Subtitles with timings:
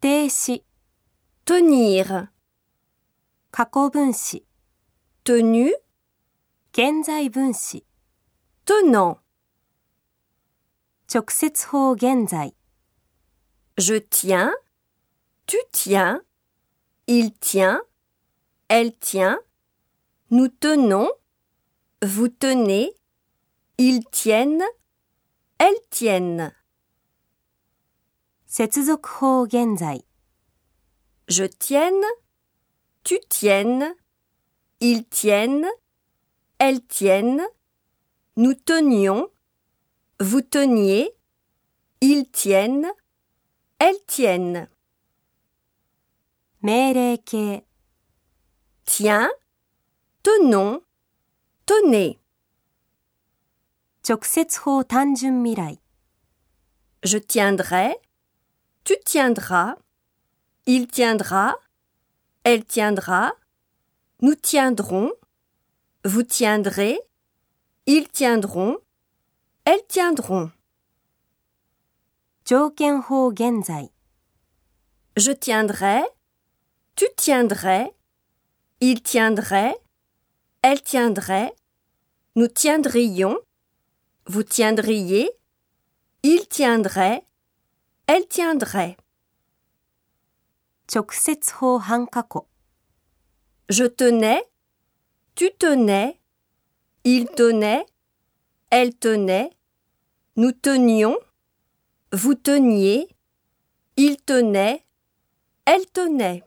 [0.00, 0.64] 定词、
[1.44, 2.28] tenir,
[3.50, 4.44] 过去分词、
[5.24, 5.72] tenu,
[6.72, 7.84] 现在分词、
[8.64, 9.20] tenant.
[11.06, 12.54] 直接法现在、
[13.76, 14.52] Je tiens,
[15.46, 16.22] tu tiens,
[17.08, 17.82] il tient,
[18.68, 19.40] elle tient,
[20.30, 21.10] nous tenons,
[22.02, 22.94] vous tenez,
[23.78, 24.62] ils tiennent,
[25.58, 26.54] elles tiennent.
[28.54, 30.04] 接続法现在、
[31.28, 32.02] Je tienne,
[33.04, 33.94] tu tiennes,
[34.80, 35.66] ils tiennent,
[36.58, 37.46] elles tiennent,
[38.36, 39.30] nous tenions,
[40.18, 41.14] vous teniez,
[42.00, 42.92] ils tiennent,
[43.78, 44.68] elles tiennent.
[46.62, 47.64] 命令形、
[48.84, 49.30] Tiens,
[50.22, 50.82] tenons,
[51.64, 52.18] tenez.
[54.02, 55.80] 直接法単纯未来、
[57.02, 58.00] Je tiendrai,
[58.85, 59.77] tu tiendras,
[60.67, 61.55] il tiendra,
[62.43, 63.33] elle tiendra,
[64.21, 65.11] nous tiendrons,
[66.03, 67.01] vous tiendrez,
[67.87, 68.77] ils tiendront,
[69.65, 70.51] elles tiendront.
[75.17, 76.03] Je tiendrai,
[76.95, 77.91] tu tiendrais,
[78.81, 79.75] il tiendrait,
[80.61, 81.55] elle tiendrait,
[82.35, 83.39] nous tiendrions,
[84.27, 85.31] vous tiendriez,
[86.21, 87.25] il tiendrait,
[88.07, 88.97] elle tiendrait.
[93.69, 94.43] Je tenais,
[95.33, 96.19] tu tenais,
[97.03, 97.83] il tenait,
[98.69, 99.49] elle tenait,
[100.35, 101.17] nous tenions,
[102.11, 103.07] vous teniez,
[103.97, 104.85] il tenait,
[105.65, 106.43] elle tenait.